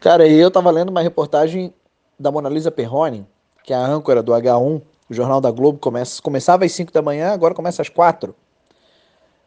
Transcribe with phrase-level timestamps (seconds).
[0.00, 1.74] Cara, eu tava lendo uma reportagem
[2.18, 3.26] da Mona Lisa Perrone,
[3.62, 4.80] que é a âncora do H1,
[5.10, 8.34] o Jornal da Globo, começa, começava às 5 da manhã, agora começa às 4.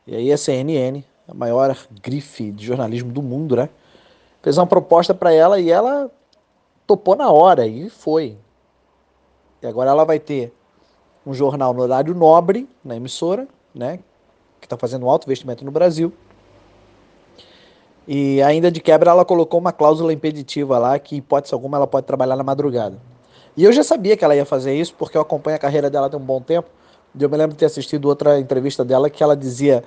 [0.06, 3.68] E aí a CNN, a maior grife de jornalismo do mundo, né?
[4.44, 6.12] Fez uma proposta para ela e ela
[6.86, 8.38] topou na hora e foi.
[9.60, 10.54] E agora ela vai ter
[11.26, 13.98] um jornal no horário nobre, na emissora, né?
[14.62, 16.14] Que está fazendo alto investimento no Brasil.
[18.08, 22.06] E ainda de quebra ela colocou uma cláusula impeditiva lá que, hipótese alguma, ela pode
[22.06, 22.98] trabalhar na madrugada.
[23.56, 26.10] E eu já sabia que ela ia fazer isso, porque eu acompanho a carreira dela
[26.10, 26.70] tem um bom tempo.
[27.18, 29.84] Eu me lembro de ter assistido outra entrevista dela que ela dizia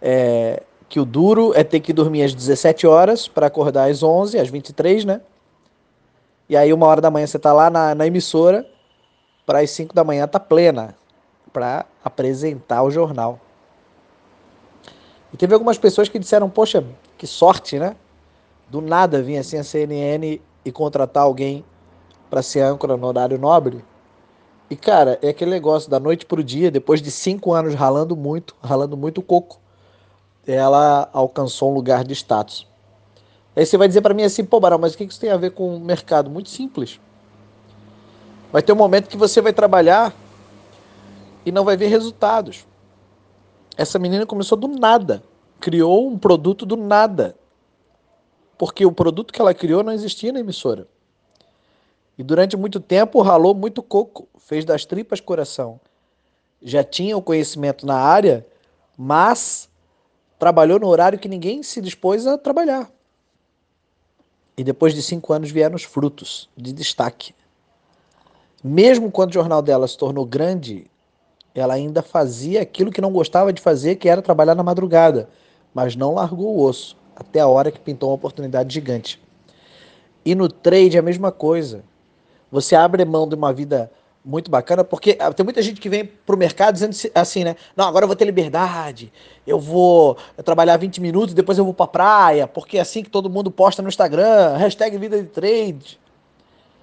[0.00, 4.38] é, que o duro é ter que dormir às 17 horas para acordar às 11,
[4.38, 5.20] às 23, né?
[6.48, 8.64] E aí, uma hora da manhã, você tá lá na, na emissora,
[9.44, 10.94] para as 5 da manhã tá plena,
[11.52, 13.40] para apresentar o jornal.
[15.32, 16.84] E teve algumas pessoas que disseram, poxa,
[17.18, 17.96] que sorte, né?
[18.68, 21.64] Do nada vinha assim a CNN e contratar alguém
[22.28, 23.84] para ser âncora no horário nobre.
[24.68, 28.56] E cara, é aquele negócio da noite pro dia, depois de cinco anos ralando muito,
[28.60, 29.60] ralando muito coco,
[30.46, 32.66] ela alcançou um lugar de status.
[33.54, 35.36] Aí você vai dizer para mim assim, pô, Barão, mas o que isso tem a
[35.36, 36.28] ver com o mercado?
[36.28, 37.00] Muito simples.
[38.52, 40.12] Vai ter um momento que você vai trabalhar
[41.44, 42.66] e não vai ver resultados.
[43.76, 45.22] Essa menina começou do nada,
[45.60, 47.36] criou um produto do nada.
[48.56, 50.88] Porque o produto que ela criou não existia na emissora.
[52.16, 55.78] E durante muito tempo ralou muito coco, fez das tripas coração.
[56.62, 58.46] Já tinha o conhecimento na área,
[58.96, 59.68] mas
[60.38, 62.90] trabalhou no horário que ninguém se dispôs a trabalhar.
[64.56, 67.34] E depois de cinco anos vieram os frutos de destaque.
[68.64, 70.90] Mesmo quando o jornal dela se tornou grande,
[71.60, 75.28] ela ainda fazia aquilo que não gostava de fazer, que era trabalhar na madrugada,
[75.72, 79.20] mas não largou o osso, até a hora que pintou uma oportunidade gigante.
[80.24, 81.84] E no trade é a mesma coisa.
[82.50, 83.90] Você abre mão de uma vida
[84.26, 87.54] muito bacana, porque ah, tem muita gente que vem para o mercado dizendo assim, né?
[87.76, 89.12] Não, agora eu vou ter liberdade,
[89.46, 93.30] eu vou trabalhar 20 minutos, depois eu vou para praia, porque é assim que todo
[93.30, 96.00] mundo posta no Instagram, hashtag vida de trade.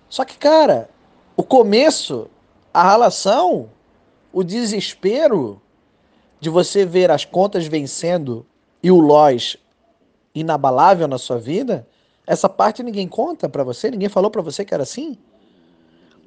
[0.08, 0.90] Só que, cara,
[1.36, 2.30] o começo,
[2.74, 3.70] a relação,
[4.34, 5.62] o desespero
[6.40, 8.46] de você ver as contas vencendo
[8.82, 9.56] e o loss
[10.36, 11.88] inabalável na sua vida,
[12.26, 15.18] essa parte ninguém conta para você, ninguém falou para você que era assim.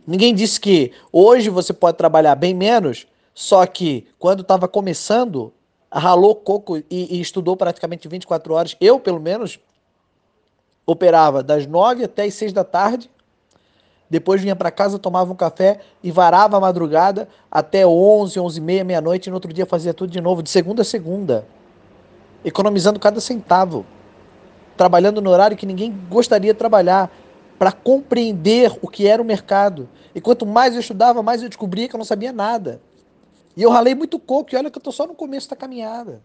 [0.06, 5.52] Ninguém disse que hoje você pode trabalhar bem menos, só que quando estava começando,
[5.92, 8.76] ralou coco e, e, estudou praticamente 24 horas.
[8.80, 9.58] Eu, pelo menos,
[10.86, 13.10] operava das 9 até as 6 da tarde.
[14.08, 18.60] Depois vinha para casa, tomava um café e varava a madrugada até 11, 11 e
[18.60, 19.28] meia, meia-noite.
[19.28, 21.46] E no outro dia fazia tudo de novo, de segunda a segunda.
[22.44, 23.84] Economizando cada centavo.
[24.76, 27.10] Trabalhando no horário que ninguém gostaria de trabalhar
[27.58, 29.88] para compreender o que era o mercado.
[30.14, 32.80] E quanto mais eu estudava, mais eu descobria que eu não sabia nada.
[33.56, 36.22] E eu ralei muito coco, e olha que eu estou só no começo da caminhada.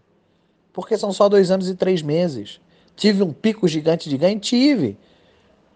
[0.72, 2.60] Porque são só dois anos e três meses.
[2.94, 4.38] Tive um pico gigante de ganho?
[4.38, 4.98] Tive.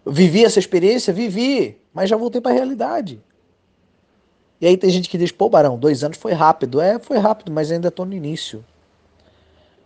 [0.05, 1.11] Vivi essa experiência?
[1.11, 1.77] Vivi.
[1.97, 3.19] Mas já voltei para a realidade.
[4.61, 6.79] E aí tem gente que diz, pô, Barão, dois anos foi rápido.
[6.79, 8.63] É, foi rápido, mas ainda estou no início.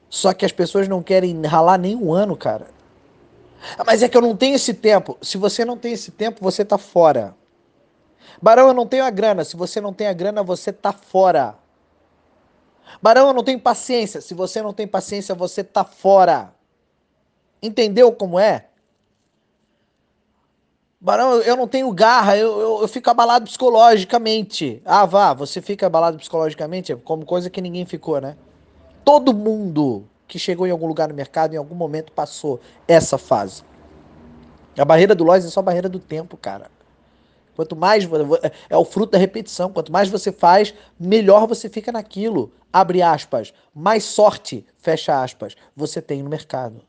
[0.10, 2.68] Só que as pessoas não querem ralar nem um ano, cara.
[3.78, 5.18] Ah, mas é que eu não tenho esse tempo.
[5.22, 7.34] Se você não tem esse tempo, você tá fora.
[8.42, 9.46] Barão, eu não tenho a grana.
[9.46, 11.56] Se você não tem a grana, você tá fora.
[13.02, 14.20] Barão, eu não tenho paciência.
[14.20, 16.54] Se você não tem paciência, você tá fora.
[17.64, 18.66] Entendeu como é?
[21.04, 24.84] Barão, eu não tenho garra, eu, eu, eu, fico abalado psicologicamente.
[24.86, 28.38] Ah, vá, você fica abalado psicologicamente, como coisa que ninguém ficou, né?
[29.04, 33.64] Todo mundo que chegou em algum lugar no mercado, em algum momento passou essa fase.
[34.78, 36.70] A barreira do loss é só a barreira do tempo, cara.
[37.56, 38.08] Quanto mais
[38.70, 42.52] é o fruto da repetição, quanto mais você faz, melhor você fica naquilo.
[42.72, 46.84] Abre aspas, mais sorte, fecha aspas, você tem no mercado.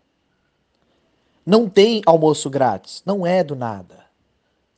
[1.46, 4.01] Não tem almoço grátis, não é do nada.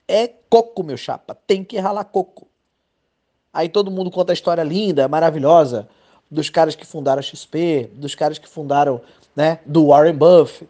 [0.06, 2.46] É coco, meu chapa, tem que ralar coco.
[3.52, 5.88] Aí todo mundo conta a história linda, maravilhosa
[6.30, 9.00] dos caras que fundaram a XP, dos caras que fundaram,
[9.34, 10.68] né, do Warren Buffett.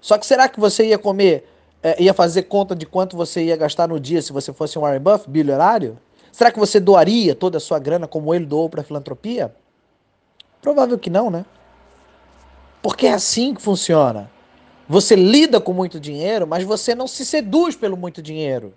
[0.00, 1.48] Só que será que você ia comer,
[1.82, 4.82] é, ia fazer conta de quanto você ia gastar no dia se você fosse um
[4.82, 5.98] Warren Buffett, bilionário?
[6.32, 9.54] Será que você doaria toda a sua grana como ele doou para a filantropia?
[10.62, 11.44] Provável que não, né?
[12.82, 14.30] Porque é assim que funciona.
[14.90, 18.74] Você lida com muito dinheiro, mas você não se seduz pelo muito dinheiro.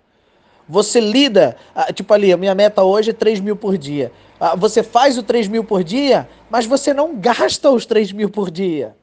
[0.68, 4.12] Você lida, ah, tipo ali, a minha meta hoje é 3 mil por dia.
[4.38, 8.30] Ah, você faz o 3 mil por dia, mas você não gasta os 3 mil
[8.30, 8.94] por dia.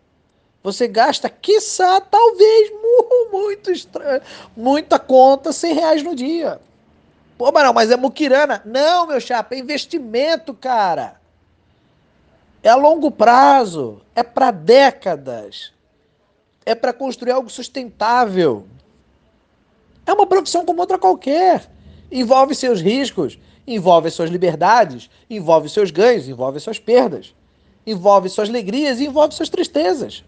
[0.63, 2.71] Você gasta, quiçá, talvez,
[3.29, 4.21] muito estranho,
[4.55, 6.61] muita conta, 100 reais no dia.
[7.37, 8.61] Pô, Barão, mas é muquirana.
[8.63, 11.19] Não, meu chapa, é investimento, cara.
[12.63, 15.73] É a longo prazo, é para décadas.
[16.65, 18.65] É para construir algo sustentável.
[20.05, 21.69] É uma profissão como outra qualquer.
[22.11, 27.33] Envolve seus riscos, envolve suas liberdades, envolve seus ganhos, envolve suas perdas,
[27.85, 30.23] envolve suas alegrias e envolve suas tristezas.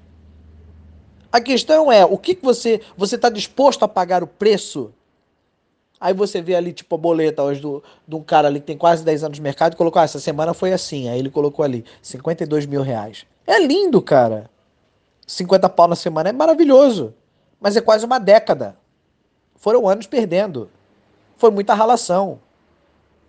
[1.32, 4.94] A questão é, o que, você você está disposto a pagar o preço?
[6.00, 8.78] Aí você vê ali, tipo, a boleta hoje do, de um cara ali que tem
[8.78, 11.08] quase 10 anos no mercado e colocou, ah, essa semana foi assim.
[11.08, 13.26] Aí ele colocou ali, 52 mil reais.
[13.48, 14.50] É lindo, cara.
[15.26, 17.14] 50 pau na semana é maravilhoso.
[17.60, 18.78] Mas é quase uma década.
[19.56, 20.70] Foram anos perdendo.
[21.38, 22.40] Foi muita ralação.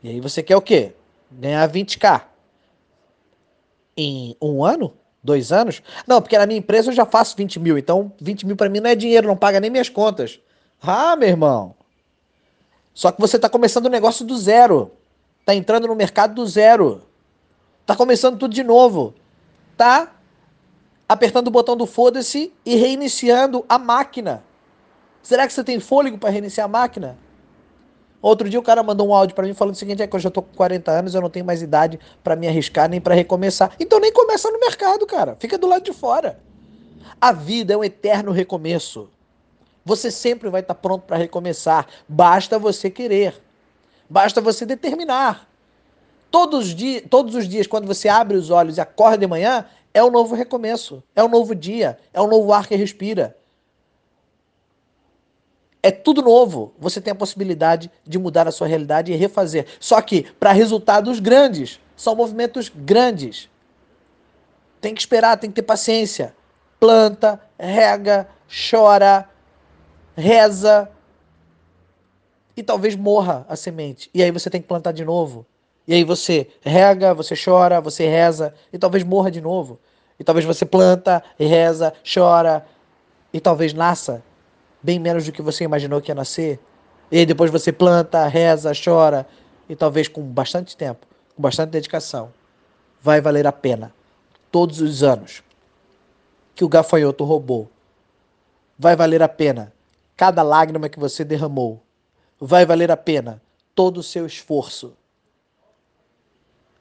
[0.02, 0.92] E aí você quer o quê?
[1.30, 2.22] Ganhar 20k.
[3.96, 4.92] Em um ano?
[5.22, 5.82] Dois anos?
[6.06, 8.80] Não, porque na minha empresa eu já faço 20 mil, então 20 mil para mim
[8.80, 10.38] não é dinheiro, não paga nem minhas contas.
[10.82, 11.74] Ah, meu irmão.
[12.92, 14.92] Só que você está começando o negócio do zero.
[15.44, 17.02] Tá entrando no mercado do zero.
[17.86, 19.14] Tá começando tudo de novo.
[19.76, 20.13] Tá
[21.08, 24.42] apertando o botão do foda-se e reiniciando a máquina.
[25.22, 27.18] Será que você tem fôlego para reiniciar a máquina?
[28.20, 30.20] Outro dia o cara mandou um áudio para mim falando o seguinte: é que eu
[30.20, 33.14] já tô com 40 anos, eu não tenho mais idade para me arriscar nem para
[33.14, 33.72] recomeçar.
[33.78, 35.36] Então nem começa no mercado, cara.
[35.38, 36.38] Fica do lado de fora.
[37.20, 39.10] A vida é um eterno recomeço.
[39.84, 41.86] Você sempre vai estar tá pronto para recomeçar.
[42.08, 43.38] Basta você querer.
[44.08, 45.46] Basta você determinar.
[46.30, 49.66] Todos os, dias, todos os dias, quando você abre os olhos e acorda de manhã,
[49.94, 51.02] é um novo recomeço.
[51.16, 51.96] É um novo dia.
[52.12, 53.36] É um novo ar que respira
[55.84, 56.72] é tudo novo.
[56.78, 59.66] Você tem a possibilidade de mudar a sua realidade e refazer.
[59.78, 63.50] Só que para resultados grandes, são movimentos grandes.
[64.80, 66.34] Tem que esperar, tem que ter paciência.
[66.80, 69.28] Planta, rega, chora,
[70.16, 70.90] reza
[72.56, 74.08] e talvez morra a semente.
[74.14, 75.44] E aí você tem que plantar de novo.
[75.86, 79.78] E aí você rega, você chora, você reza e talvez morra de novo.
[80.18, 82.64] E talvez você planta, reza, chora
[83.32, 84.22] e talvez nasça
[84.82, 86.60] bem menos do que você imaginou que ia nascer.
[87.10, 89.26] E aí depois você planta, reza, chora,
[89.66, 92.30] e talvez com bastante tempo, com bastante dedicação,
[93.00, 93.94] vai valer a pena.
[94.50, 95.42] Todos os anos
[96.54, 97.68] que o gafanhoto roubou,
[98.78, 99.72] vai valer a pena
[100.16, 101.82] cada lágrima que você derramou.
[102.38, 103.40] Vai valer a pena
[103.74, 104.92] todo o seu esforço.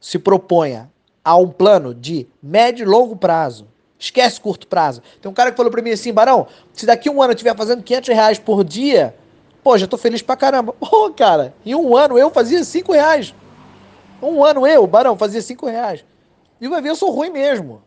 [0.03, 0.91] Se proponha
[1.23, 3.67] a um plano de médio e longo prazo
[4.03, 5.01] Esquece curto prazo.
[5.21, 7.55] Tem um cara que falou pra mim assim, Barão, se daqui um ano eu estiver
[7.55, 9.15] fazendo 500 reais por dia,
[9.63, 10.73] pô, já tô feliz pra caramba.
[10.77, 13.33] Pô, cara, em um ano eu fazia 5 reais.
[14.21, 16.03] Um ano eu, Barão, fazia 5 reais.
[16.59, 17.81] E vai ver, eu sou ruim mesmo.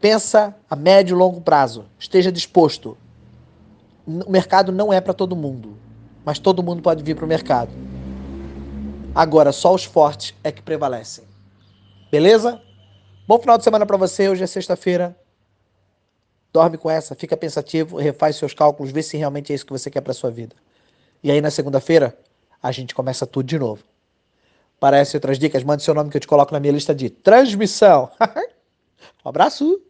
[0.00, 1.84] Pensa a médio e longo prazo.
[1.96, 2.98] Esteja disposto.
[4.04, 5.78] O mercado não é para todo mundo,
[6.24, 7.85] mas todo mundo pode vir para o mercado.
[9.16, 11.24] Agora, só os fortes é que prevalecem.
[12.12, 12.60] Beleza?
[13.26, 14.28] Bom final de semana para você.
[14.28, 15.16] Hoje é sexta-feira.
[16.52, 19.90] Dorme com essa, fica pensativo, refaz seus cálculos, vê se realmente é isso que você
[19.90, 20.54] quer para sua vida.
[21.22, 22.14] E aí na segunda-feira
[22.62, 23.82] a gente começa tudo de novo.
[24.82, 28.10] Essas outras dicas, mande seu nome que eu te coloco na minha lista de transmissão.
[29.24, 29.80] um abraço.